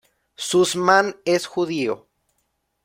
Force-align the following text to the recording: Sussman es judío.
Sussman 0.37 1.15
es 1.25 1.45
judío. 1.45 2.07